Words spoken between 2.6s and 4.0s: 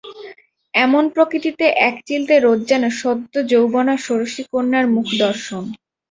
যেন সদ্য যৌবনা